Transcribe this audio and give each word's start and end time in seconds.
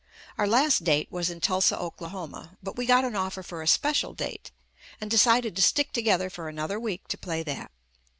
Our 0.39 0.47
last 0.47 0.83
date 0.83 1.11
was 1.11 1.29
in 1.29 1.41
Tulsa, 1.41 1.77
Oklahoma, 1.79 2.57
but 2.63 2.75
we 2.75 2.87
got 2.87 3.05
an 3.05 3.15
offer 3.15 3.43
for 3.43 3.61
a 3.61 3.67
special 3.67 4.15
date, 4.15 4.49
and 4.99 5.11
decided 5.11 5.55
to 5.55 5.61
stick 5.61 5.93
together 5.93 6.27
for 6.31 6.49
another 6.49 6.79
week 6.79 7.07
to 7.09 7.19
play 7.19 7.43
that. 7.43 7.69